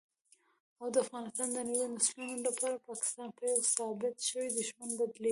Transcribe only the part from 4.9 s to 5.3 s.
بدليږي